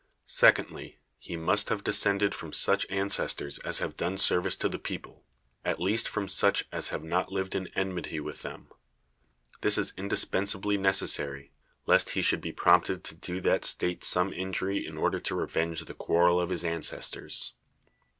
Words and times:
Secondh", 0.25 0.93
he 1.19 1.35
must 1.35 1.69
be 1.69 1.75
descended 1.75 2.33
from 2.33 2.51
such 2.51 2.89
ancestors 2.89 3.59
as 3.59 3.77
have 3.77 3.95
done 3.95 4.17
service 4.17 4.55
to 4.55 4.67
the 4.67 4.79
people, 4.79 5.23
at 5.63 5.79
least 5.79 6.07
from 6.07 6.27
such 6.27 6.65
as 6.71 6.89
have 6.89 7.03
not 7.03 7.31
lived 7.31 7.53
in 7.53 7.67
enmaty 7.75 8.19
with 8.19 8.41
them; 8.41 8.71
this 9.61 9.77
is 9.77 9.91
indis 9.99 10.25
pensably 10.27 10.79
necessary, 10.79 11.51
lest 11.85 12.09
he 12.17 12.23
should 12.23 12.41
be 12.41 12.51
prompted 12.51 13.03
to 13.03 13.13
do 13.13 13.39
the 13.39 13.59
state 13.61 14.03
some 14.03 14.33
injury 14.33 14.87
in 14.87 14.97
order 14.97 15.19
to 15.19 15.35
revenge 15.35 15.85
the 15.85 15.93
quarrel 15.93 16.39
of 16.39 16.49
his 16.49 16.63
ancestors. 16.63 17.53